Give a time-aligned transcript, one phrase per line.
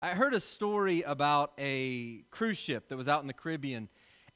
[0.00, 3.88] I heard a story about a cruise ship that was out in the Caribbean,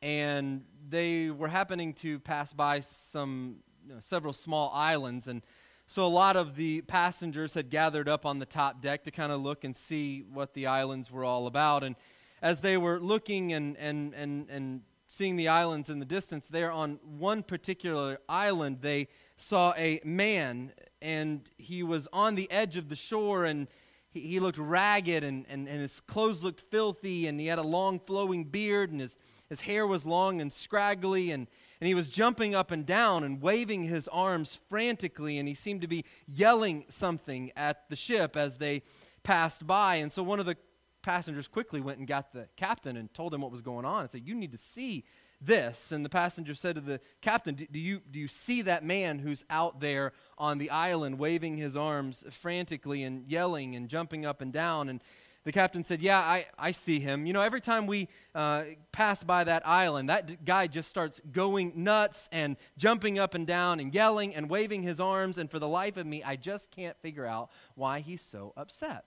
[0.02, 5.40] and they were happening to pass by some you know, several small islands, and
[5.86, 9.30] so a lot of the passengers had gathered up on the top deck to kind
[9.30, 11.84] of look and see what the islands were all about.
[11.84, 11.94] And
[12.40, 16.72] as they were looking and and and and seeing the islands in the distance, there
[16.72, 19.06] on one particular island, they
[19.36, 23.68] saw a man, and he was on the edge of the shore and
[24.12, 27.62] he, he looked ragged and, and, and his clothes looked filthy and he had a
[27.62, 29.16] long flowing beard and his,
[29.48, 31.48] his hair was long and scraggly and,
[31.80, 35.80] and he was jumping up and down and waving his arms frantically and he seemed
[35.80, 38.82] to be yelling something at the ship as they
[39.22, 39.96] passed by.
[39.96, 40.56] And so one of the
[41.02, 44.10] passengers quickly went and got the captain and told him what was going on and
[44.10, 45.04] said you need to see
[45.44, 45.92] this.
[45.92, 49.44] And the passenger said to the captain, do you, do you see that man who's
[49.50, 54.52] out there on the island waving his arms frantically and yelling and jumping up and
[54.52, 54.88] down?
[54.88, 55.00] And
[55.44, 57.26] the captain said, Yeah, I, I see him.
[57.26, 61.72] You know, every time we uh, pass by that island, that guy just starts going
[61.74, 65.38] nuts and jumping up and down and yelling and waving his arms.
[65.38, 69.04] And for the life of me, I just can't figure out why he's so upset.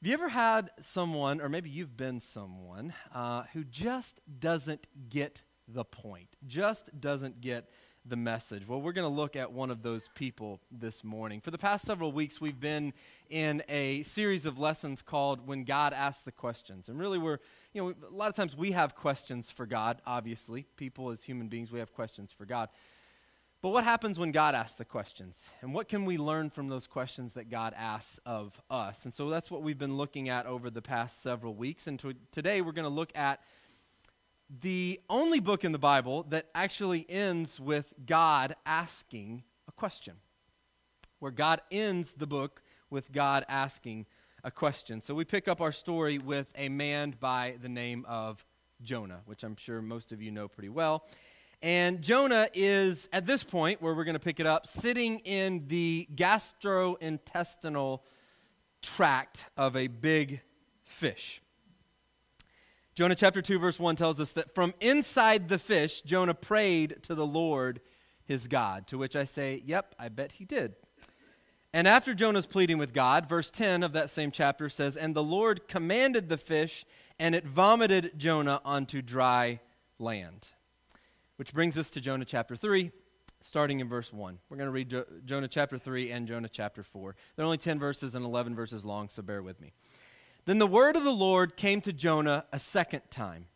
[0.00, 5.42] Have you ever had someone, or maybe you've been someone, uh, who just doesn't get
[5.66, 7.68] the point, just doesn't get
[8.06, 8.62] the message?
[8.68, 11.40] Well, we're going to look at one of those people this morning.
[11.40, 12.92] For the past several weeks, we've been
[13.28, 16.88] in a series of lessons called When God Asks the Questions.
[16.88, 17.38] And really, we're,
[17.72, 20.68] you know, a lot of times we have questions for God, obviously.
[20.76, 22.68] People, as human beings, we have questions for God.
[23.60, 25.48] But what happens when God asks the questions?
[25.62, 29.04] And what can we learn from those questions that God asks of us?
[29.04, 31.88] And so that's what we've been looking at over the past several weeks.
[31.88, 33.40] And to, today we're going to look at
[34.60, 40.14] the only book in the Bible that actually ends with God asking a question,
[41.18, 44.06] where God ends the book with God asking
[44.44, 45.02] a question.
[45.02, 48.46] So we pick up our story with a man by the name of
[48.82, 51.04] Jonah, which I'm sure most of you know pretty well.
[51.60, 55.64] And Jonah is, at this point, where we're going to pick it up, sitting in
[55.66, 58.00] the gastrointestinal
[58.80, 60.40] tract of a big
[60.84, 61.42] fish.
[62.94, 67.14] Jonah chapter 2, verse 1 tells us that from inside the fish, Jonah prayed to
[67.14, 67.80] the Lord
[68.24, 68.86] his God.
[68.88, 70.76] To which I say, Yep, I bet he did.
[71.72, 75.22] And after Jonah's pleading with God, verse 10 of that same chapter says, And the
[75.22, 76.84] Lord commanded the fish,
[77.18, 79.60] and it vomited Jonah onto dry
[79.98, 80.48] land.
[81.38, 82.90] Which brings us to Jonah chapter 3,
[83.40, 84.40] starting in verse 1.
[84.50, 87.14] We're going to read jo- Jonah chapter 3 and Jonah chapter 4.
[87.36, 89.72] They're only 10 verses and 11 verses long, so bear with me.
[90.46, 93.46] Then the word of the Lord came to Jonah a second time.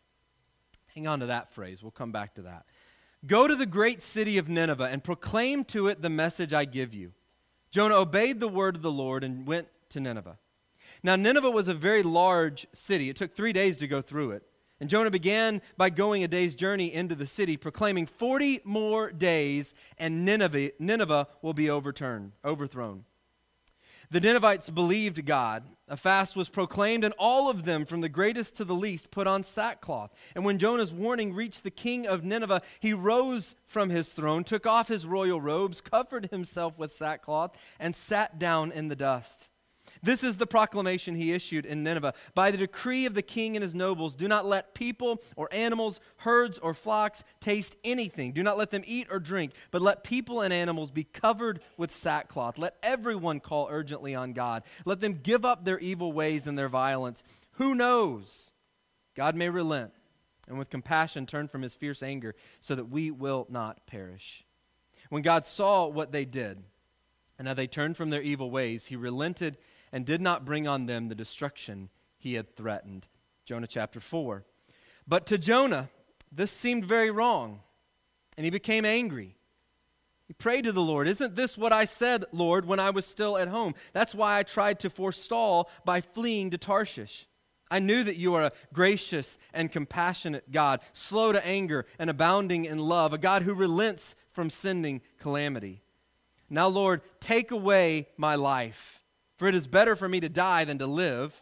[0.95, 1.83] Hang on to that phrase.
[1.83, 2.65] We'll come back to that.
[3.27, 6.93] Go to the great city of Nineveh and proclaim to it the message I give
[6.93, 7.11] you.
[7.69, 10.37] Jonah obeyed the word of the Lord and went to Nineveh.
[11.03, 13.09] Now, Nineveh was a very large city.
[13.09, 14.43] It took three days to go through it.
[14.83, 19.73] And Jonah began by going a day's journey into the city, proclaiming 40 more days,
[19.97, 23.05] and Nineveh, Nineveh will be overturned, overthrown.
[24.11, 25.63] The Ninevites believed God.
[25.87, 29.25] A fast was proclaimed, and all of them, from the greatest to the least, put
[29.25, 30.11] on sackcloth.
[30.35, 34.67] And when Jonah's warning reached the king of Nineveh, he rose from his throne, took
[34.67, 39.47] off his royal robes, covered himself with sackcloth, and sat down in the dust.
[40.03, 42.13] This is the proclamation he issued in Nineveh.
[42.35, 46.01] By the decree of the king and his nobles, do not let people or animals,
[46.17, 48.33] herds or flocks taste anything.
[48.33, 51.95] Do not let them eat or drink, but let people and animals be covered with
[51.95, 52.57] sackcloth.
[52.57, 54.63] Let everyone call urgently on God.
[54.83, 57.23] Let them give up their evil ways and their violence.
[57.53, 58.51] Who knows?
[59.15, 59.93] God may relent
[60.49, 64.43] and with compassion turn from his fierce anger so that we will not perish.
[65.07, 66.63] When God saw what they did,
[67.39, 69.57] and how they turned from their evil ways, he relented
[69.93, 73.05] and did not bring on them the destruction he had threatened.
[73.45, 74.43] Jonah chapter 4.
[75.07, 75.89] But to Jonah,
[76.31, 77.59] this seemed very wrong,
[78.35, 79.37] and he became angry.
[80.25, 83.37] He prayed to the Lord, Isn't this what I said, Lord, when I was still
[83.37, 83.75] at home?
[83.93, 87.27] That's why I tried to forestall by fleeing to Tarshish.
[87.69, 92.65] I knew that you are a gracious and compassionate God, slow to anger and abounding
[92.65, 95.81] in love, a God who relents from sending calamity.
[96.49, 99.02] Now, Lord, take away my life
[99.43, 101.41] for it is better for me to die than to live.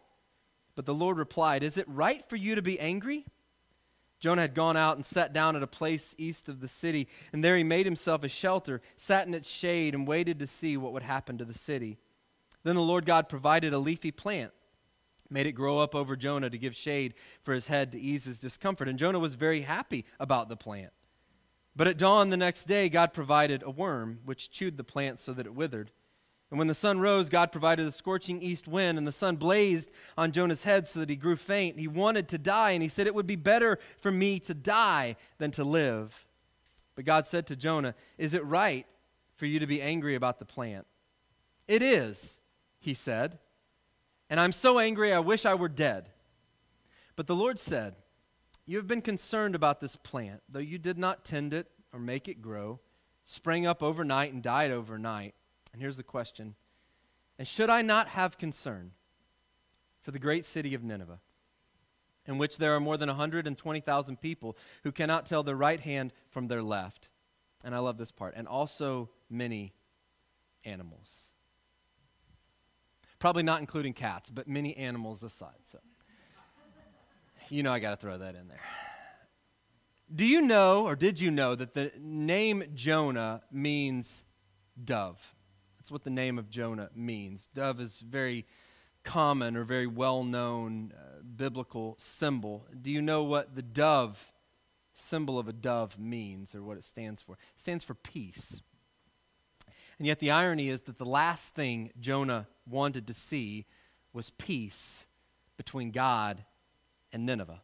[0.74, 3.27] But the Lord replied, Is it right for you to be angry?
[4.19, 7.44] Jonah had gone out and sat down at a place east of the city, and
[7.44, 10.94] there he made himself a shelter, sat in its shade, and waited to see what
[10.94, 12.00] would happen to the city.
[12.63, 14.51] Then the Lord God provided a leafy plant,
[15.30, 17.13] made it grow up over Jonah to give shade
[17.44, 18.88] for his head to ease his discomfort.
[18.88, 20.92] And Jonah was very happy about the plant.
[21.75, 25.33] But at dawn the next day, God provided a worm, which chewed the plant so
[25.33, 25.92] that it withered.
[26.51, 29.89] And when the sun rose, God provided a scorching east wind, and the sun blazed
[30.18, 31.80] on Jonah's head so that he grew faint.
[31.80, 35.15] He wanted to die, and he said, It would be better for me to die
[35.38, 36.27] than to live.
[36.94, 38.86] But God said to Jonah, Is it right
[39.38, 40.86] for you to be angry about the plant?
[41.69, 42.42] It is,
[42.81, 43.39] he said.
[44.30, 46.09] And I'm so angry, I wish I were dead.
[47.15, 47.95] But the Lord said,
[48.65, 52.27] You have been concerned about this plant, though you did not tend it or make
[52.27, 52.81] it grow,
[53.24, 55.33] sprang up overnight and died overnight.
[55.73, 56.56] And here's the question
[57.38, 58.91] And should I not have concern
[60.01, 61.19] for the great city of Nineveh,
[62.25, 66.47] in which there are more than 120,000 people who cannot tell their right hand from
[66.47, 67.09] their left?
[67.63, 69.73] And I love this part, and also many
[70.65, 71.31] animals.
[73.19, 75.59] Probably not including cats, but many animals aside.
[75.71, 75.77] So,
[77.50, 78.62] you know, I got to throw that in there.
[80.13, 84.24] Do you know, or did you know, that the name Jonah means
[84.83, 85.35] dove?
[85.91, 87.49] What the name of Jonah means.
[87.53, 88.45] Dove is very
[89.03, 92.65] common or very well known uh, biblical symbol.
[92.81, 94.31] Do you know what the dove,
[94.93, 97.33] symbol of a dove, means or what it stands for?
[97.33, 98.61] It stands for peace.
[99.97, 103.65] And yet the irony is that the last thing Jonah wanted to see
[104.13, 105.05] was peace
[105.57, 106.45] between God
[107.11, 107.61] and Nineveh.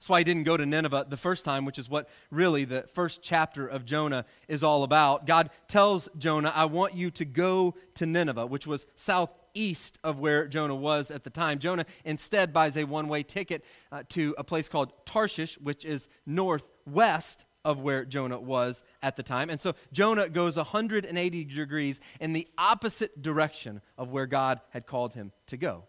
[0.00, 2.84] That's why he didn't go to Nineveh the first time, which is what really the
[2.94, 5.26] first chapter of Jonah is all about.
[5.26, 10.46] God tells Jonah, I want you to go to Nineveh, which was southeast of where
[10.46, 11.58] Jonah was at the time.
[11.58, 13.62] Jonah instead buys a one way ticket
[13.92, 19.22] uh, to a place called Tarshish, which is northwest of where Jonah was at the
[19.22, 19.50] time.
[19.50, 25.12] And so Jonah goes 180 degrees in the opposite direction of where God had called
[25.12, 25.84] him to go.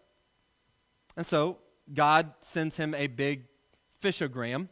[1.16, 1.60] And so
[1.94, 3.46] God sends him a big
[4.02, 4.68] fishogram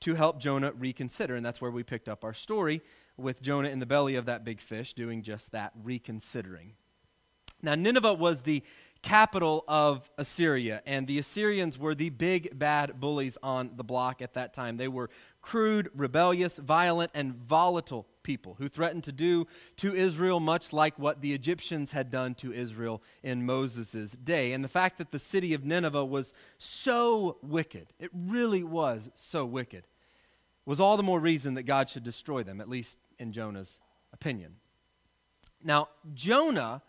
[0.00, 1.36] to help Jonah reconsider.
[1.36, 2.80] And that's where we picked up our story
[3.16, 6.72] with Jonah in the belly of that big fish doing just that, reconsidering.
[7.62, 8.62] Now, Nineveh was the
[9.02, 14.34] capital of Assyria, and the Assyrians were the big bad bullies on the block at
[14.34, 14.76] that time.
[14.76, 15.10] They were
[15.42, 19.46] crude, rebellious, violent, and volatile people who threatened to do
[19.76, 24.52] to Israel much like what the Egyptians had done to Israel in Moses' day.
[24.52, 29.44] And the fact that the city of Nineveh was so wicked, it really was so
[29.44, 29.86] wicked,
[30.64, 33.80] was all the more reason that God should destroy them, at least in Jonah's
[34.12, 34.56] opinion.
[35.62, 36.82] Now, Jonah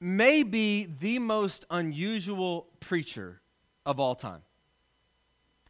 [0.00, 3.40] may be the most unusual preacher
[3.84, 4.42] of all time.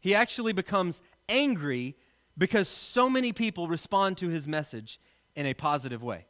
[0.01, 1.95] He actually becomes angry
[2.37, 4.99] because so many people respond to his message
[5.35, 6.25] in a positive way.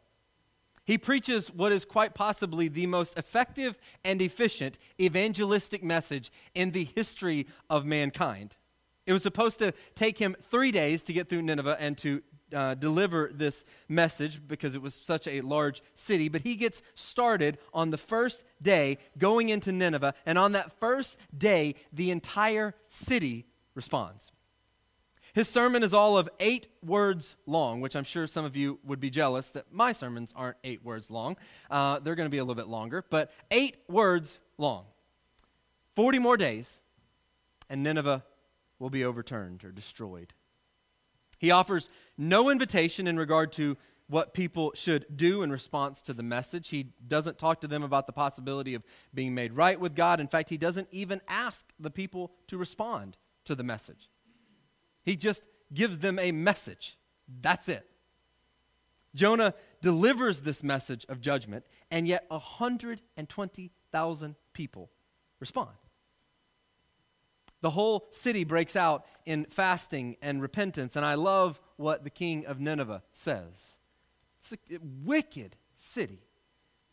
[0.84, 6.84] He preaches what is quite possibly the most effective and efficient evangelistic message in the
[6.84, 8.58] history of mankind.
[9.06, 12.22] It was supposed to take him three days to get through Nineveh and to
[12.54, 17.58] uh, deliver this message because it was such a large city, but he gets started
[17.74, 23.46] on the first day going into Nineveh, and on that first day, the entire city
[23.76, 24.32] responds.
[25.34, 29.00] His sermon is all of eight words long, which I'm sure some of you would
[29.00, 31.38] be jealous that my sermons aren't eight words long.
[31.70, 34.86] Uh, they're going to be a little bit longer, but eight words long.
[35.96, 36.82] 40 more days,
[37.70, 38.24] and Nineveh
[38.80, 40.34] will be overturned or destroyed.
[41.40, 46.22] He offers no invitation in regard to what people should do in response to the
[46.22, 46.70] message.
[46.70, 48.84] He doesn't talk to them about the possibility of
[49.14, 50.20] being made right with God.
[50.20, 54.11] In fact, he doesn't even ask the people to respond to the message.
[55.04, 55.44] He just
[55.74, 56.98] gives them a message.
[57.42, 57.88] That's it.
[59.14, 64.90] Jonah delivers this message of judgment, and yet 120,000 people
[65.40, 65.70] respond.
[67.62, 72.46] The whole city breaks out in fasting and repentance, and I love what the king
[72.46, 73.80] of Nineveh says.
[74.42, 76.24] It's a wicked city.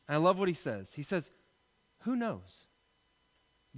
[0.09, 0.95] I love what he says.
[0.95, 1.31] He says,
[2.03, 2.68] Who knows?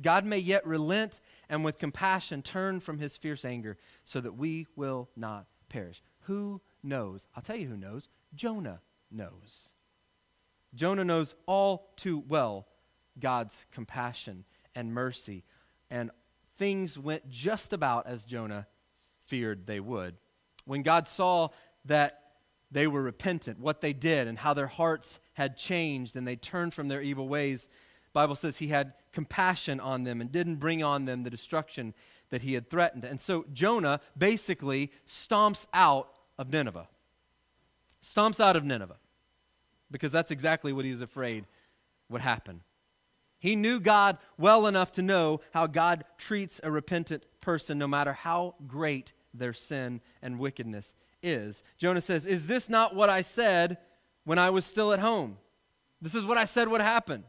[0.01, 4.67] God may yet relent and with compassion turn from his fierce anger so that we
[4.77, 6.03] will not perish.
[6.23, 7.27] Who knows?
[7.35, 8.09] I'll tell you who knows.
[8.35, 8.81] Jonah
[9.11, 9.75] knows.
[10.75, 12.67] Jonah knows all too well
[13.19, 14.45] God's compassion
[14.75, 15.45] and mercy,
[15.91, 16.11] and
[16.57, 18.69] things went just about as Jonah
[19.27, 20.17] feared they would.
[20.65, 21.49] When God saw
[21.85, 22.23] that
[22.71, 26.73] they were repentant, what they did, and how their hearts had changed, and they turned
[26.73, 27.69] from their evil ways,
[28.13, 31.95] Bible says he had compassion on them and didn't bring on them the destruction
[32.31, 33.05] that he had threatened.
[33.05, 36.89] And so Jonah basically stomps out of Nineveh.
[38.03, 38.97] Stomps out of Nineveh
[39.91, 41.45] because that's exactly what he was afraid
[42.09, 42.63] would happen.
[43.39, 48.13] He knew God well enough to know how God treats a repentant person no matter
[48.13, 51.63] how great their sin and wickedness is.
[51.79, 53.79] Jonah says, Is this not what I said
[54.25, 55.39] when I was still at home?
[56.03, 57.25] This is what I said would happen.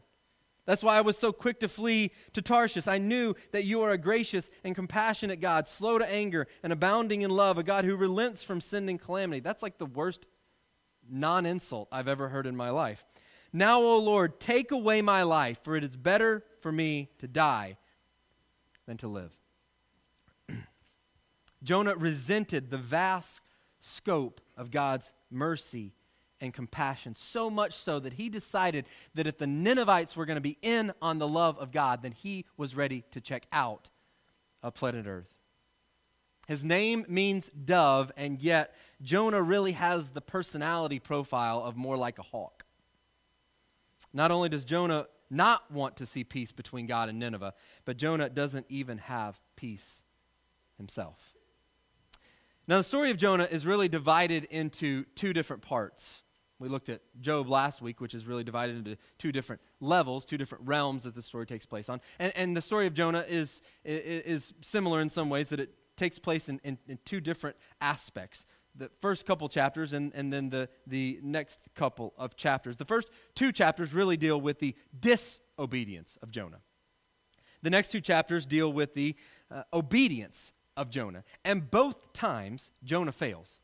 [0.64, 2.86] That's why I was so quick to flee to Tarshish.
[2.86, 7.22] I knew that you are a gracious and compassionate God, slow to anger and abounding
[7.22, 9.40] in love, a God who relents from sending calamity.
[9.40, 10.26] That's like the worst
[11.08, 13.04] non insult I've ever heard in my life.
[13.52, 17.76] Now, O Lord, take away my life, for it is better for me to die
[18.86, 19.36] than to live.
[21.62, 23.40] Jonah resented the vast
[23.80, 25.92] scope of God's mercy
[26.42, 28.84] and compassion, so much so that he decided
[29.14, 32.12] that if the Ninevites were going to be in on the love of God, then
[32.12, 33.88] he was ready to check out
[34.62, 35.28] of planet Earth.
[36.48, 42.18] His name means dove, and yet Jonah really has the personality profile of more like
[42.18, 42.64] a hawk.
[44.12, 48.28] Not only does Jonah not want to see peace between God and Nineveh, but Jonah
[48.28, 50.02] doesn't even have peace
[50.76, 51.32] himself.
[52.68, 56.22] Now, the story of Jonah is really divided into two different parts.
[56.62, 60.38] We looked at Job last week, which is really divided into two different levels, two
[60.38, 62.00] different realms that the story takes place on.
[62.20, 65.74] And, and the story of Jonah is, is, is similar in some ways that it
[65.96, 68.46] takes place in, in, in, two different aspects.
[68.76, 72.76] The first couple chapters and, and then the, the next couple of chapters.
[72.76, 76.60] The first two chapters really deal with the disobedience of Jonah.
[77.62, 79.16] The next two chapters deal with the
[79.50, 81.24] uh, obedience of Jonah.
[81.44, 83.61] And both times, Jonah fails.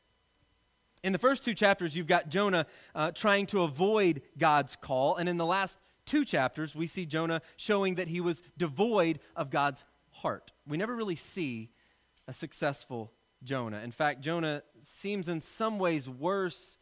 [1.02, 5.17] In the first two chapters, you've got Jonah uh, trying to avoid God's call.
[5.17, 9.50] And in the last two chapters, we see Jonah showing that he was devoid of
[9.50, 10.50] God's heart.
[10.67, 11.71] We never really see
[12.26, 13.12] a successful
[13.45, 13.81] Jonah.
[13.81, 16.78] In fact, Jonah seems in some ways worse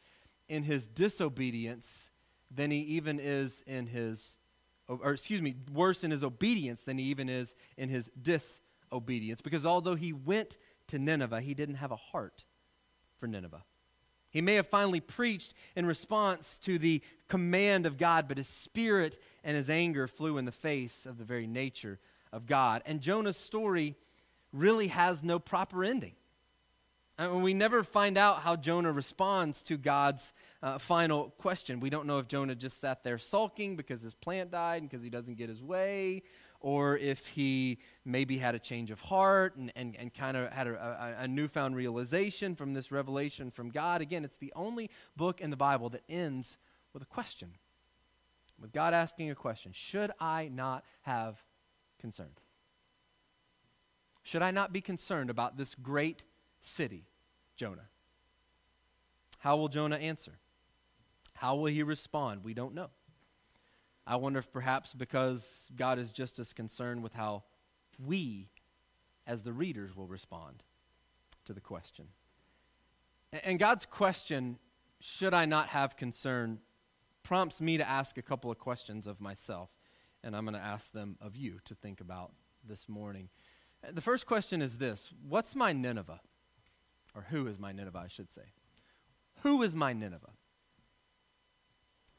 [0.48, 2.10] in his disobedience
[2.50, 4.38] than he even is in his,
[4.88, 9.40] or excuse me, worse in his obedience than he even is in his disobedience.
[9.40, 10.56] Because although he went
[10.88, 12.44] to Nineveh, he didn't have a heart
[13.18, 13.64] for Nineveh.
[14.36, 19.18] He may have finally preached in response to the command of God, but his spirit
[19.42, 21.98] and his anger flew in the face of the very nature
[22.34, 22.82] of God.
[22.84, 23.96] And Jonah's story
[24.52, 26.16] really has no proper ending.
[27.18, 31.80] I mean, we never find out how Jonah responds to God's uh, final question.
[31.80, 35.02] We don't know if Jonah just sat there sulking because his plant died and because
[35.02, 36.24] he doesn't get his way,
[36.60, 40.66] or if he maybe had a change of heart and, and, and kind of had
[40.66, 44.00] a, a, a newfound realization from this revelation from God.
[44.00, 46.58] Again, it's the only book in the Bible that ends
[46.92, 47.52] with a question,
[48.60, 51.42] with God asking a question Should I not have
[52.00, 52.30] concern?
[54.22, 56.24] Should I not be concerned about this great
[56.60, 57.04] city,
[57.56, 57.88] Jonah?
[59.38, 60.38] How will Jonah answer?
[61.34, 62.42] How will he respond?
[62.42, 62.90] We don't know.
[64.06, 67.42] I wonder if perhaps because God is just as concerned with how
[67.98, 68.50] we,
[69.26, 70.62] as the readers, will respond
[71.44, 72.06] to the question.
[73.42, 74.58] And God's question,
[75.00, 76.60] should I not have concern,
[77.22, 79.70] prompts me to ask a couple of questions of myself.
[80.22, 82.32] And I'm going to ask them of you to think about
[82.64, 83.28] this morning.
[83.92, 86.20] The first question is this What's my Nineveh?
[87.14, 88.52] Or who is my Nineveh, I should say.
[89.42, 90.32] Who is my Nineveh?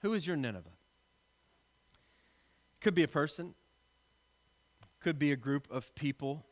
[0.01, 0.76] Who is your Nineveh?
[2.81, 3.55] Could be a person,
[4.99, 6.45] could be a group of people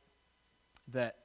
[0.88, 1.18] that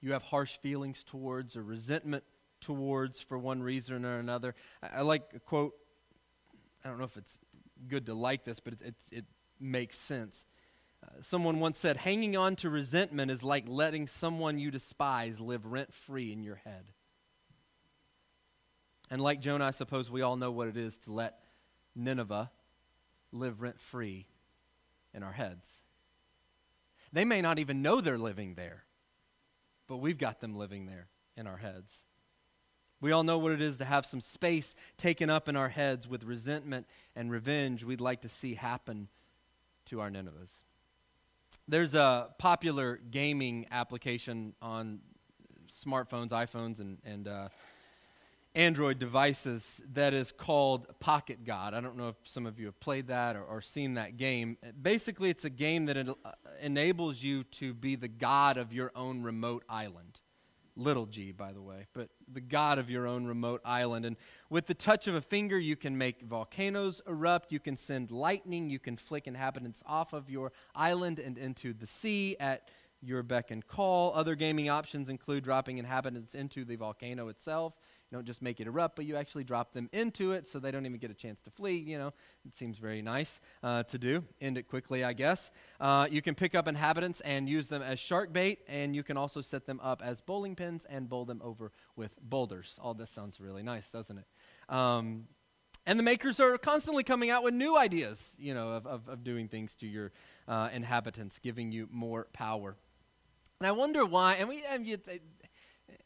[0.00, 2.24] you have harsh feelings towards or resentment
[2.60, 4.54] towards for one reason or another.
[4.82, 5.74] I, I like a quote,
[6.84, 7.38] I don't know if it's
[7.88, 9.24] good to like this, but it, it, it
[9.60, 10.46] makes sense.
[11.02, 15.66] Uh, someone once said, Hanging on to resentment is like letting someone you despise live
[15.66, 16.92] rent free in your head.
[19.10, 21.38] And like Jonah, I suppose we all know what it is to let
[21.94, 22.50] Nineveh
[23.38, 24.26] live rent free
[25.14, 25.82] in our heads.
[27.12, 28.84] They may not even know they're living there,
[29.86, 32.04] but we've got them living there in our heads.
[33.00, 36.08] We all know what it is to have some space taken up in our heads
[36.08, 39.08] with resentment and revenge we'd like to see happen
[39.86, 40.62] to our Ninevehs.
[41.68, 45.00] There's a popular gaming application on
[45.68, 47.48] smartphones, iPhones, and, and uh,
[48.56, 51.74] Android devices that is called Pocket God.
[51.74, 54.56] I don't know if some of you have played that or, or seen that game.
[54.80, 56.32] Basically, it's a game that en- uh,
[56.62, 60.22] enables you to be the god of your own remote island.
[60.74, 64.06] Little g, by the way, but the god of your own remote island.
[64.06, 64.16] And
[64.48, 68.70] with the touch of a finger, you can make volcanoes erupt, you can send lightning,
[68.70, 72.70] you can flick inhabitants off of your island and into the sea at
[73.02, 74.12] your beck and call.
[74.14, 77.74] Other gaming options include dropping inhabitants into the volcano itself
[78.10, 80.70] you don't just make it erupt, but you actually drop them into it so they
[80.70, 81.76] don't even get a chance to flee.
[81.76, 82.12] You know,
[82.44, 84.24] it seems very nice uh, to do.
[84.40, 85.50] End it quickly, I guess.
[85.80, 89.16] Uh, you can pick up inhabitants and use them as shark bait, and you can
[89.16, 92.78] also set them up as bowling pins and bowl them over with boulders.
[92.80, 94.26] All this sounds really nice, doesn't it?
[94.74, 95.28] Um,
[95.88, 99.22] And the makers are constantly coming out with new ideas, you know, of, of, of
[99.22, 100.10] doing things to your
[100.48, 102.76] uh, inhabitants, giving you more power.
[103.60, 104.98] And I wonder why, and we, and you,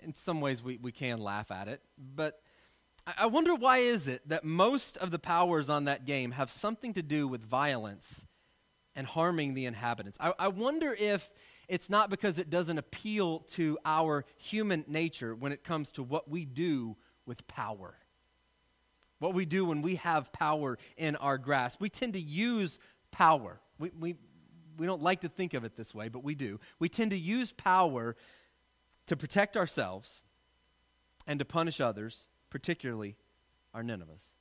[0.00, 2.40] in some ways we, we can laugh at it, but
[3.06, 6.92] I wonder why is it that most of the powers on that game have something
[6.94, 8.26] to do with violence
[8.94, 10.18] and harming the inhabitants?
[10.20, 11.30] I, I wonder if
[11.68, 16.28] it's not because it doesn't appeal to our human nature when it comes to what
[16.28, 16.96] we do
[17.26, 17.94] with power.
[19.18, 21.80] What we do when we have power in our grasp.
[21.80, 22.78] We tend to use
[23.10, 23.60] power.
[23.78, 24.16] We, we,
[24.76, 26.58] we don't like to think of it this way, but we do.
[26.78, 28.16] We tend to use power
[29.11, 30.23] to protect ourselves
[31.26, 33.17] and to punish others, particularly
[33.75, 34.37] our Ninevehs.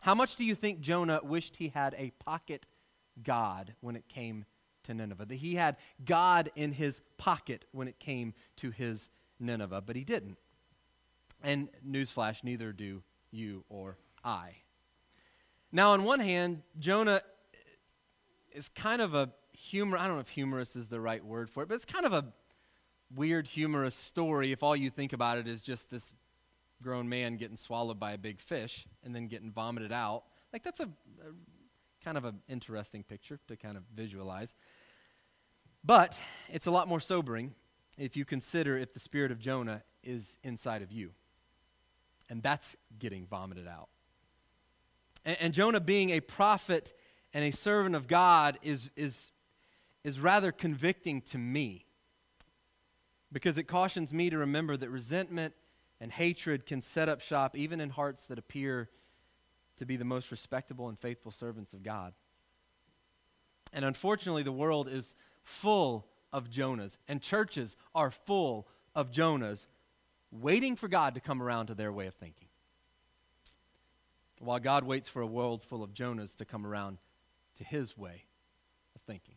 [0.00, 2.64] How much do you think Jonah wished he had a pocket
[3.22, 4.46] God when it came
[4.84, 5.26] to Nineveh?
[5.26, 5.76] That he had
[6.06, 10.38] God in his pocket when it came to his Nineveh, but he didn't.
[11.42, 14.62] And newsflash, neither do you or I.
[15.70, 17.20] Now, on one hand, Jonah
[18.54, 19.98] is kind of a humor.
[19.98, 22.14] I don't know if humorous is the right word for it, but it's kind of
[22.14, 22.32] a
[23.14, 26.12] weird, humorous story if all you think about it is just this
[26.82, 30.24] grown man getting swallowed by a big fish and then getting vomited out.
[30.52, 34.54] Like, that's a, a kind of an interesting picture to kind of visualize.
[35.84, 37.54] But it's a lot more sobering
[37.96, 41.12] if you consider if the spirit of Jonah is inside of you.
[42.28, 43.88] And that's getting vomited out.
[45.24, 46.92] And, and Jonah, being a prophet
[47.32, 49.32] and a servant of God, is, is,
[50.04, 51.85] is rather convicting to me
[53.36, 55.52] because it cautions me to remember that resentment
[56.00, 58.88] and hatred can set up shop even in hearts that appear
[59.76, 62.14] to be the most respectable and faithful servants of God.
[63.74, 69.66] And unfortunately, the world is full of Jonahs, and churches are full of Jonahs
[70.30, 72.48] waiting for God to come around to their way of thinking.
[74.38, 76.96] While God waits for a world full of Jonahs to come around
[77.58, 78.24] to his way
[78.94, 79.34] of thinking.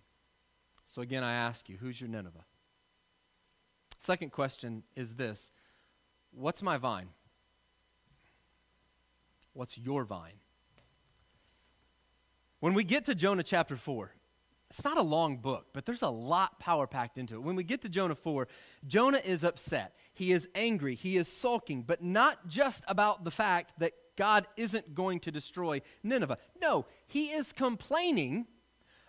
[0.85, 2.45] So again, I ask you, who's your Nineveh?
[3.99, 5.51] Second question is this
[6.31, 7.09] What's my vine?
[9.53, 10.39] What's your vine?
[12.59, 14.13] When we get to Jonah chapter 4,
[14.69, 17.41] it's not a long book, but there's a lot power packed into it.
[17.41, 18.47] When we get to Jonah 4,
[18.85, 19.95] Jonah is upset.
[20.13, 20.95] He is angry.
[20.95, 25.81] He is sulking, but not just about the fact that God isn't going to destroy
[26.03, 26.37] Nineveh.
[26.61, 28.45] No, he is complaining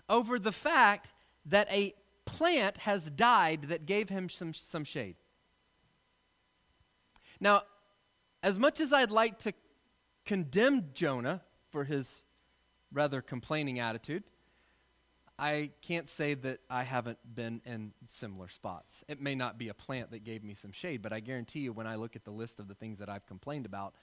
[0.08, 1.12] over the fact
[1.46, 1.94] that a
[2.30, 5.16] plant has died that gave him some, some shade.
[7.40, 7.62] Now,
[8.42, 9.52] as much as I'd like to
[10.24, 12.22] condemn Jonah for his
[12.92, 14.24] rather complaining attitude,
[15.38, 19.04] I can't say that I haven't been in similar spots.
[19.08, 21.72] It may not be a plant that gave me some shade, but I guarantee you
[21.72, 23.94] when I look at the list of the things that I've complained about,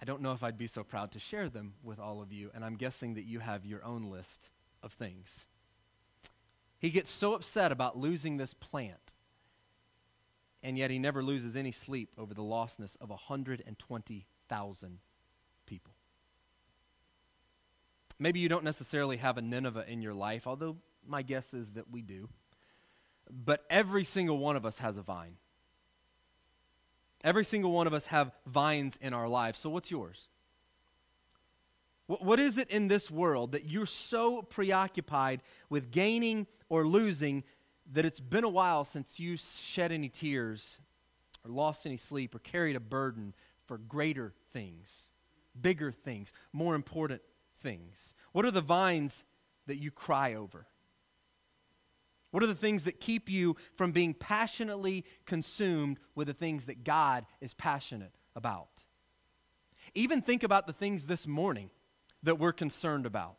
[0.00, 2.50] I don't know if I'd be so proud to share them with all of you,
[2.52, 4.50] and I'm guessing that you have your own list
[4.82, 5.46] of things.
[6.80, 9.12] He gets so upset about losing this plant,
[10.62, 14.98] and yet he never loses any sleep over the lostness of 120,000
[15.66, 15.94] people.
[18.18, 21.90] Maybe you don't necessarily have a Nineveh in your life, although my guess is that
[21.90, 22.30] we do.
[23.30, 25.36] But every single one of us has a vine.
[27.22, 29.58] Every single one of us have vines in our lives.
[29.58, 30.28] So what's yours?
[32.18, 37.44] What is it in this world that you're so preoccupied with gaining or losing
[37.92, 40.80] that it's been a while since you shed any tears
[41.44, 43.32] or lost any sleep or carried a burden
[43.64, 45.10] for greater things,
[45.60, 47.22] bigger things, more important
[47.60, 48.16] things?
[48.32, 49.24] What are the vines
[49.68, 50.66] that you cry over?
[52.32, 56.82] What are the things that keep you from being passionately consumed with the things that
[56.82, 58.82] God is passionate about?
[59.94, 61.70] Even think about the things this morning
[62.22, 63.36] that we're concerned about.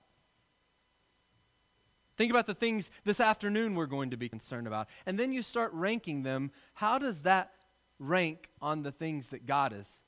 [2.18, 4.88] Think about the things this afternoon we're going to be concerned about.
[5.06, 6.52] And then you start ranking them.
[6.76, 7.52] How does that
[8.00, 10.02] rank on the things that God is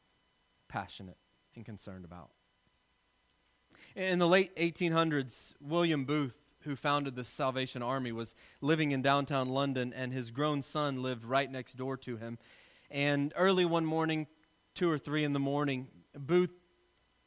[0.68, 1.18] passionate
[1.56, 2.30] and concerned about?
[3.96, 9.50] In the late 1800s, William Booth, who founded the Salvation Army, was living in downtown
[9.50, 12.38] London, and his grown son lived right next door to him.
[12.90, 14.28] And early one morning,
[14.76, 16.54] two or three in the morning, Booth,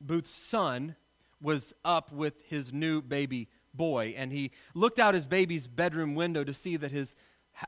[0.01, 0.97] Booth's son
[1.41, 6.45] was up with his new baby boy, and he looked out his baby's bedroom window
[6.45, 7.15] to see that his,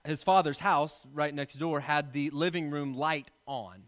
[0.05, 3.85] his father's house, right next door, had the living room light on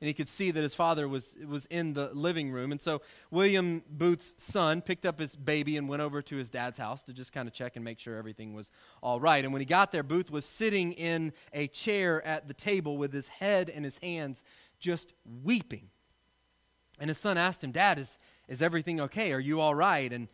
[0.00, 2.72] and he could see that his father was, was in the living room.
[2.72, 6.78] And so William Booth's son picked up his baby and went over to his dad's
[6.78, 8.70] house to just kind of check and make sure everything was
[9.02, 9.44] all right.
[9.44, 13.12] And when he got there, Booth was sitting in a chair at the table with
[13.12, 14.42] his head in his hands,
[14.78, 15.12] just
[15.42, 15.90] weeping.
[16.98, 18.18] And his son asked him, Dad, is,
[18.50, 19.32] is everything okay?
[19.32, 20.12] Are you all right?
[20.12, 20.28] And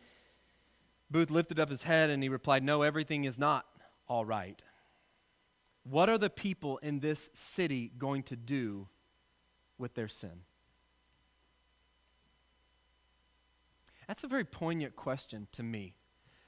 [1.09, 3.65] Booth lifted up his head and he replied, No, everything is not
[4.09, 4.59] all right.
[5.83, 8.89] What are the people in this city going to do
[9.77, 10.41] with their sin?
[14.07, 15.93] That's a very poignant question to me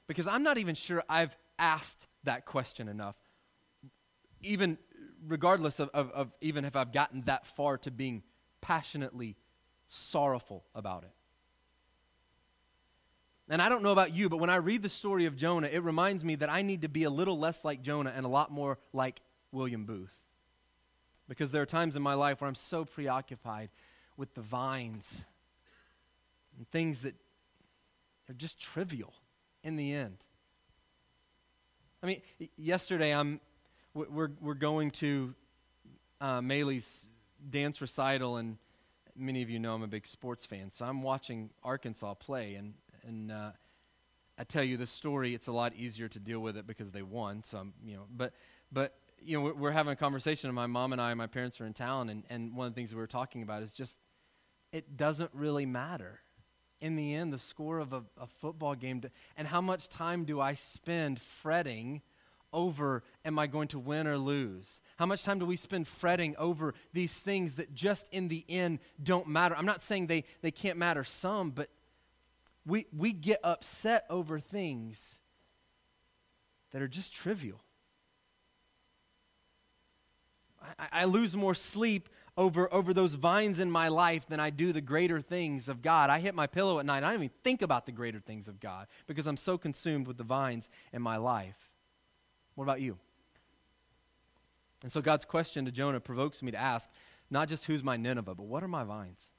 [0.08, 3.16] because I'm not even sure I've asked that question enough,
[4.42, 4.76] even
[5.24, 8.24] regardless of, of, of, even if I've gotten that far to being
[8.60, 9.36] passionately
[9.88, 11.12] sorrowful about it.
[13.50, 15.82] And I don't know about you, but when I read the story of Jonah, it
[15.82, 18.52] reminds me that I need to be a little less like Jonah and a lot
[18.52, 20.14] more like William Booth.
[21.28, 23.70] Because there are times in my life where I'm so preoccupied
[24.16, 25.24] with the vines
[26.56, 27.16] and things that
[28.28, 29.14] are just trivial
[29.64, 30.18] in the end.
[32.02, 32.22] I mean,
[32.56, 33.40] yesterday I'm
[33.94, 35.34] we're we're going to
[36.20, 37.06] uh, Maylee's
[37.50, 38.58] dance recital, and
[39.16, 42.74] many of you know I'm a big sports fan, so I'm watching Arkansas play, and
[43.06, 43.50] and uh,
[44.38, 47.02] I tell you this story, it's a lot easier to deal with it because they
[47.02, 47.42] won.
[47.44, 48.32] So I'm, you know, but
[48.72, 51.26] but you know, we're, we're having a conversation, and my mom and I, and my
[51.26, 53.72] parents are in town, and and one of the things we were talking about is
[53.72, 53.98] just
[54.72, 56.20] it doesn't really matter
[56.80, 60.24] in the end the score of a, a football game to, and how much time
[60.24, 62.02] do I spend fretting
[62.52, 64.80] over am I going to win or lose?
[64.96, 68.80] How much time do we spend fretting over these things that just in the end
[69.02, 69.54] don't matter?
[69.56, 71.68] I'm not saying they, they can't matter some, but
[72.66, 75.18] we, we get upset over things
[76.72, 77.60] that are just trivial.
[80.78, 84.72] I, I lose more sleep over, over those vines in my life than I do
[84.72, 86.10] the greater things of God.
[86.10, 87.02] I hit my pillow at night.
[87.02, 90.16] I don't even think about the greater things of God because I'm so consumed with
[90.16, 91.70] the vines in my life.
[92.54, 92.98] What about you?
[94.82, 96.88] And so God's question to Jonah provokes me to ask
[97.30, 99.32] not just who's my Nineveh, but what are my vines?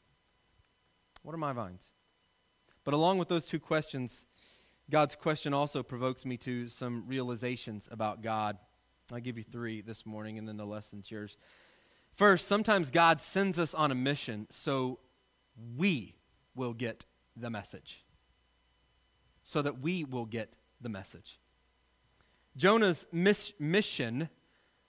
[1.24, 1.92] What are my vines?
[2.84, 4.28] But along with those two questions,
[4.90, 8.58] God's question also provokes me to some realizations about God.
[9.12, 11.38] I'll give you three this morning, and then the lesson's yours.
[12.16, 15.00] First, sometimes God sends us on a mission so
[15.78, 16.16] we
[16.56, 18.04] will get the message.
[19.44, 21.40] So that we will get the message.
[22.58, 24.30] Jonah's mis- mission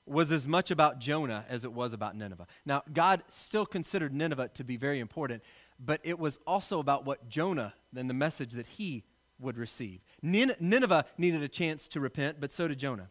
[0.04, 2.46] was as much about Jonah as it was about Nineveh.
[2.66, 5.42] Now, God still considered Nineveh to be very important,
[5.84, 9.04] but it was also about what Jonah and the message that he
[9.38, 10.00] would receive.
[10.22, 13.10] Nin- Nineveh needed a chance to repent, but so did Jonah.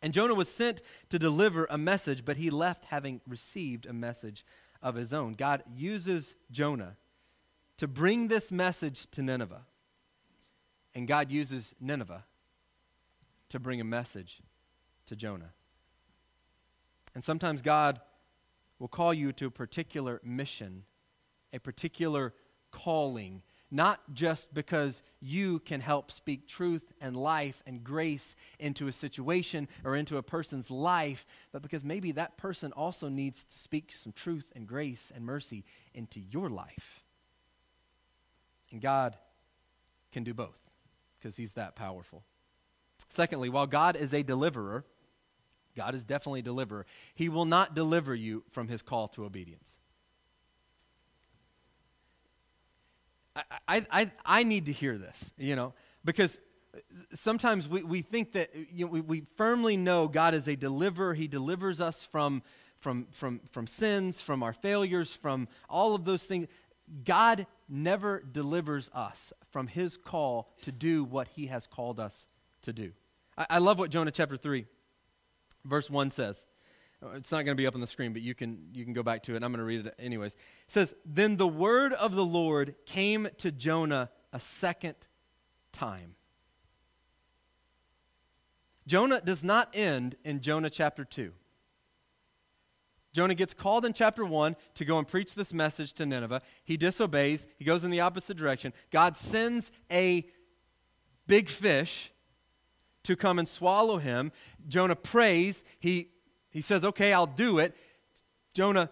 [0.00, 4.44] And Jonah was sent to deliver a message, but he left having received a message
[4.82, 5.34] of his own.
[5.34, 6.96] God uses Jonah
[7.76, 9.62] to bring this message to Nineveh.
[10.94, 12.24] And God uses Nineveh
[13.48, 14.42] to bring a message
[15.06, 15.52] to Jonah.
[17.14, 18.00] And sometimes God
[18.78, 20.84] will call you to a particular mission,
[21.52, 22.34] a particular
[22.70, 28.92] calling not just because you can help speak truth and life and grace into a
[28.92, 33.90] situation or into a person's life, but because maybe that person also needs to speak
[33.90, 37.02] some truth and grace and mercy into your life.
[38.70, 39.16] And God
[40.12, 40.60] can do both
[41.18, 42.24] because He's that powerful.
[43.08, 44.84] Secondly, while God is a deliverer,
[45.74, 46.84] God is definitely a deliverer,
[47.14, 49.78] He will not deliver you from His call to obedience.
[53.66, 55.72] I, I, I need to hear this, you know,
[56.04, 56.38] because
[57.14, 61.14] sometimes we, we think that you know, we, we firmly know God is a deliverer.
[61.14, 62.42] He delivers us from,
[62.78, 66.48] from, from, from sins, from our failures, from all of those things.
[67.04, 72.26] God never delivers us from his call to do what he has called us
[72.62, 72.92] to do.
[73.36, 74.66] I, I love what Jonah chapter 3,
[75.64, 76.46] verse 1 says.
[77.14, 79.02] It's not going to be up on the screen, but you can, you can go
[79.02, 79.42] back to it.
[79.42, 80.34] I'm going to read it anyways.
[80.34, 80.38] It
[80.68, 84.94] says, Then the word of the Lord came to Jonah a second
[85.72, 86.14] time.
[88.86, 91.32] Jonah does not end in Jonah chapter 2.
[93.12, 96.40] Jonah gets called in chapter 1 to go and preach this message to Nineveh.
[96.64, 98.72] He disobeys, he goes in the opposite direction.
[98.90, 100.26] God sends a
[101.26, 102.10] big fish
[103.02, 104.32] to come and swallow him.
[104.66, 106.11] Jonah prays, he
[106.52, 107.74] he says, Okay, I'll do it.
[108.54, 108.90] Jonah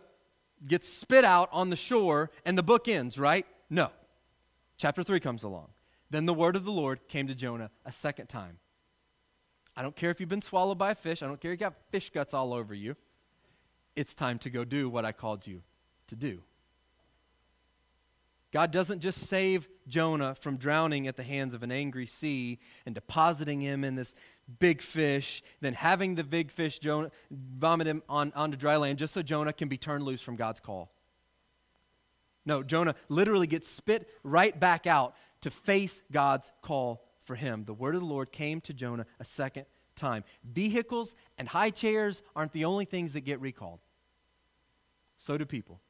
[0.67, 3.47] gets spit out on the shore, and the book ends, right?
[3.69, 3.91] No.
[4.77, 5.69] Chapter 3 comes along.
[6.11, 8.59] Then the word of the Lord came to Jonah a second time.
[9.77, 11.67] I don't care if you've been swallowed by a fish, I don't care if you
[11.67, 12.97] got fish guts all over you.
[13.95, 15.63] It's time to go do what I called you
[16.09, 16.43] to do.
[18.53, 22.95] God doesn't just save Jonah from drowning at the hands of an angry sea and
[22.95, 24.15] depositing him in this
[24.59, 29.15] big fish, then having the big fish Jonah, vomit him on, onto dry land just
[29.15, 30.91] so Jonah can be turned loose from God's call.
[32.45, 37.65] No, Jonah literally gets spit right back out to face God's call for him.
[37.65, 40.25] The word of the Lord came to Jonah a second time.
[40.43, 43.81] Vehicles and high chairs aren't the only things that get recalled,
[45.19, 45.81] so do people.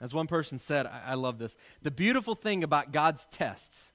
[0.00, 1.56] As one person said, I, I love this.
[1.82, 3.92] The beautiful thing about God's tests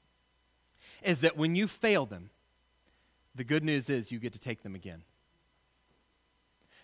[1.02, 2.30] is that when you fail them,
[3.36, 5.04] the good news is you get to take them again.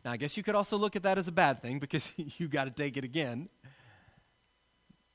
[0.04, 2.48] Now, I guess you could also look at that as a bad thing because you
[2.48, 3.50] got to take it again.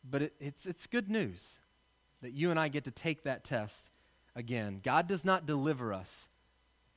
[0.08, 1.60] But it, it's, it's good news
[2.20, 3.90] that you and I get to take that test
[4.36, 4.80] again.
[4.82, 6.28] God does not deliver us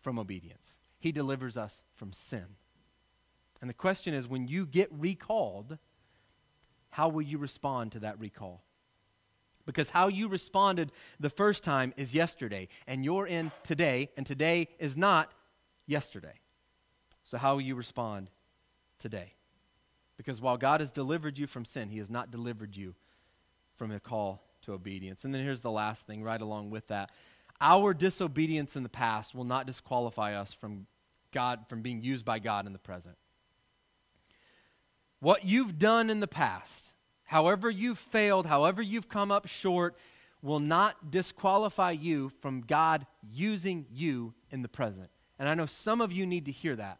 [0.02, 2.46] from obedience, He delivers us from sin.
[3.60, 5.80] And the question is when you get recalled,
[6.92, 8.62] how will you respond to that recall?
[9.68, 14.70] Because how you responded the first time is yesterday, and you're in today, and today
[14.80, 15.32] is not
[15.86, 16.40] yesterday.
[17.24, 18.32] So, how will you respond
[18.98, 19.34] today?
[20.16, 22.96] Because while God has delivered you from sin, He has not delivered you
[23.76, 25.26] from a call to obedience.
[25.26, 27.12] And then here's the last thing, right along with that.
[27.60, 30.88] Our disobedience in the past will not disqualify us from
[31.34, 33.18] God from being used by God in the present.
[35.20, 36.94] What you've done in the past,
[37.28, 39.96] however you've failed, however you've come up short,
[40.42, 45.10] will not disqualify you from God using you in the present.
[45.40, 47.00] And I know some of you need to hear that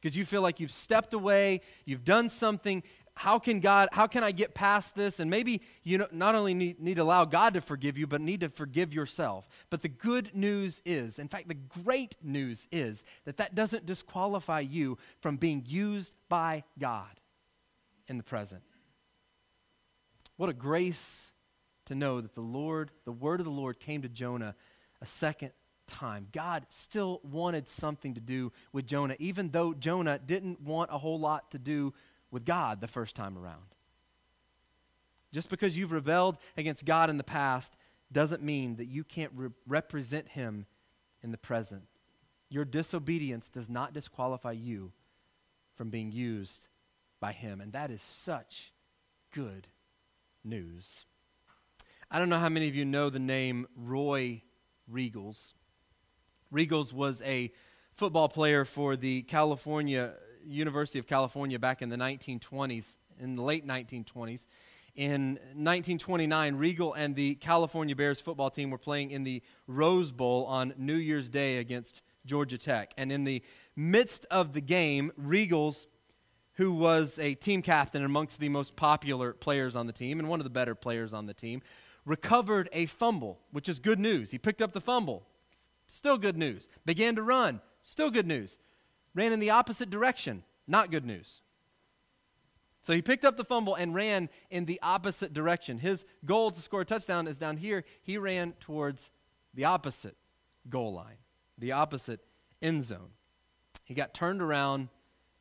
[0.00, 2.82] because you feel like you've stepped away, you've done something.
[3.14, 5.18] How can God, how can I get past this?
[5.18, 8.20] And maybe you know, not only need, need to allow God to forgive you, but
[8.20, 9.48] need to forgive yourself.
[9.70, 14.60] But the good news is, in fact, the great news is that that doesn't disqualify
[14.60, 17.18] you from being used by God
[18.06, 18.62] in the present.
[20.36, 21.32] What a grace
[21.86, 24.54] to know that the Lord, the word of the Lord came to Jonah
[25.00, 25.52] a second
[25.86, 26.28] time.
[26.32, 31.18] God still wanted something to do with Jonah, even though Jonah didn't want a whole
[31.18, 31.94] lot to do
[32.30, 33.62] with God the first time around.
[35.32, 37.74] Just because you've rebelled against God in the past
[38.12, 40.66] doesn't mean that you can't re- represent Him
[41.22, 41.82] in the present.
[42.48, 44.92] Your disobedience does not disqualify you
[45.74, 46.68] from being used
[47.20, 47.60] by Him.
[47.60, 48.72] And that is such
[49.32, 49.66] good
[50.46, 51.04] news.
[52.10, 54.42] I don't know how many of you know the name Roy
[54.90, 55.54] Riegels.
[56.52, 57.52] Riegels was a
[57.94, 60.14] football player for the California
[60.46, 64.46] University of California back in the 1920s, in the late 1920s.
[64.94, 70.46] In 1929, Regal and the California Bears football team were playing in the Rose Bowl
[70.46, 72.94] on New Year's Day against Georgia Tech.
[72.96, 73.42] And in the
[73.74, 75.86] midst of the game, Riegels,
[76.56, 80.40] who was a team captain amongst the most popular players on the team and one
[80.40, 81.62] of the better players on the team,
[82.04, 84.30] recovered a fumble, which is good news.
[84.30, 85.26] He picked up the fumble.
[85.86, 86.68] Still good news.
[86.84, 87.60] Began to run.
[87.82, 88.58] Still good news.
[89.14, 90.44] Ran in the opposite direction.
[90.66, 91.42] Not good news.
[92.82, 95.78] So he picked up the fumble and ran in the opposite direction.
[95.78, 97.84] His goal to score a touchdown is down here.
[98.02, 99.10] He ran towards
[99.52, 100.16] the opposite
[100.68, 101.16] goal line,
[101.58, 102.20] the opposite
[102.62, 103.10] end zone.
[103.84, 104.88] He got turned around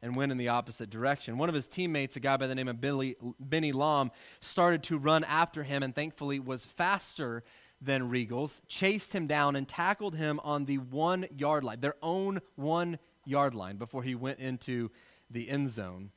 [0.05, 1.39] and went in the opposite direction.
[1.39, 4.99] One of his teammates, a guy by the name of Billy, Benny Lom, started to
[4.99, 7.43] run after him and thankfully was faster
[7.81, 12.39] than Riegels, chased him down and tackled him on the one yard line, their own
[12.55, 14.91] one yard line, before he went into
[15.31, 16.11] the end zone.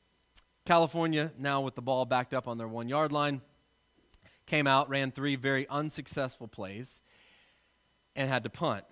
[0.65, 3.41] California, now with the ball backed up on their one yard line,
[4.45, 7.01] came out, ran three very unsuccessful plays,
[8.15, 8.85] and had to punt.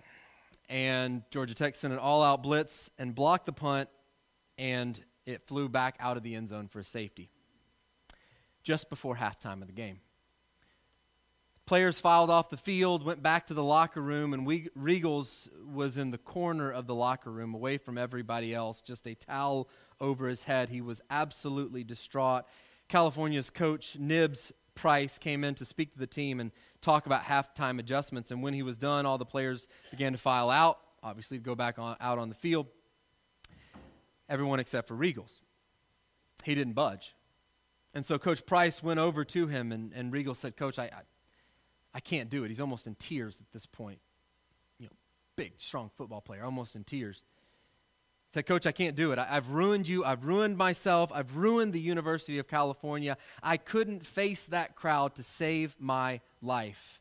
[0.68, 3.88] And Georgia Tech sent an all out blitz and blocked the punt,
[4.58, 7.30] and it flew back out of the end zone for safety
[8.62, 10.00] just before halftime of the game.
[11.64, 15.98] Players filed off the field, went back to the locker room, and we, Riegels was
[15.98, 19.68] in the corner of the locker room, away from everybody else, just a towel
[20.00, 20.70] over his head.
[20.70, 22.44] He was absolutely distraught.
[22.88, 27.78] California's coach, Nibs Price, came in to speak to the team and talk about halftime
[27.78, 28.30] adjustments.
[28.30, 31.54] And when he was done, all the players began to file out, obviously, to go
[31.54, 32.66] back on, out on the field.
[34.28, 35.40] Everyone except for Riegels.
[36.44, 37.14] He didn't budge.
[37.94, 41.02] And so Coach Price went over to him, and, and Regal said, Coach, I, I
[41.94, 42.48] I can't do it.
[42.48, 43.98] He's almost in tears at this point.
[44.78, 44.92] You know,
[45.36, 47.22] big, strong football player, almost in tears.
[48.34, 49.18] Said, Coach, I can't do it.
[49.18, 50.04] I, have ruined you.
[50.04, 51.10] I've ruined myself.
[51.14, 53.16] I've ruined the University of California.
[53.42, 56.97] I couldn't face that crowd to save my life.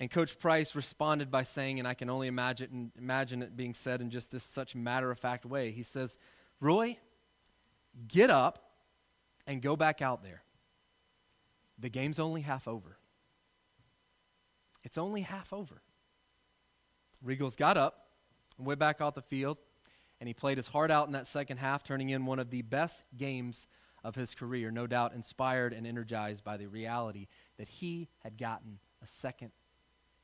[0.00, 4.00] And Coach Price responded by saying, and I can only imagine, imagine it being said
[4.00, 5.72] in just this such matter of fact way.
[5.72, 6.16] He says,
[6.58, 6.96] Roy,
[8.08, 8.70] get up
[9.46, 10.42] and go back out there.
[11.78, 12.96] The game's only half over.
[14.82, 15.82] It's only half over.
[17.24, 18.08] Riegels got up
[18.56, 19.58] and went back off the field,
[20.18, 22.62] and he played his heart out in that second half, turning in one of the
[22.62, 23.68] best games
[24.02, 27.26] of his career, no doubt inspired and energized by the reality
[27.58, 29.52] that he had gotten a second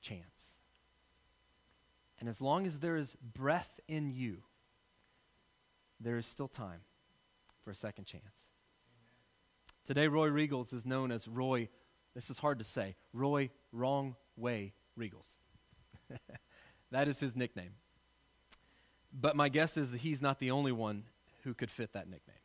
[0.06, 0.60] chance.
[2.18, 4.42] And as long as there is breath in you,
[6.00, 6.80] there is still time
[7.64, 8.50] for a second chance.
[9.86, 11.68] Today, Roy Riegels is known as Roy,
[12.14, 15.38] this is hard to say, Roy Wrong Way Riegels.
[16.90, 17.74] that is his nickname.
[19.12, 21.04] But my guess is that he's not the only one
[21.44, 22.36] who could fit that nickname.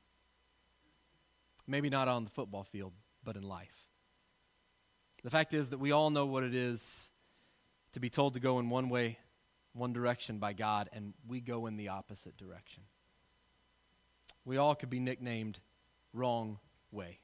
[1.67, 2.93] Maybe not on the football field,
[3.23, 3.87] but in life.
[5.23, 7.10] The fact is that we all know what it is
[7.93, 9.19] to be told to go in one way,
[9.73, 12.83] one direction by God, and we go in the opposite direction.
[14.45, 15.59] We all could be nicknamed
[16.13, 16.59] wrong
[16.91, 17.19] way.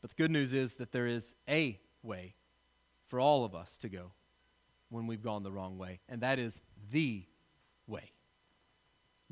[0.00, 2.34] But the good news is that there is a way
[3.06, 4.12] for all of us to go
[4.90, 7.24] when we've gone the wrong way, and that is the
[7.86, 8.12] way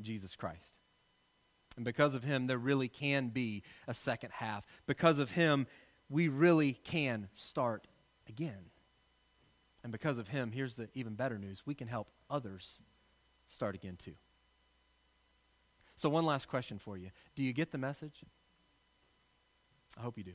[0.01, 0.73] Jesus Christ.
[1.75, 4.65] And because of him, there really can be a second half.
[4.85, 5.65] Because of him,
[6.09, 7.87] we really can start
[8.27, 8.69] again.
[9.83, 12.79] And because of him, here's the even better news we can help others
[13.47, 14.13] start again too.
[15.95, 18.23] So, one last question for you Do you get the message?
[19.97, 20.33] I hope you do.